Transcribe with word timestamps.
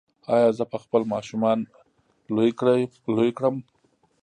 ایا 0.33 0.49
زه 0.57 0.63
به 0.71 0.77
خپل 0.83 1.01
ماشومان 1.13 1.59
لوی 3.15 3.31
کړم؟ 3.37 3.55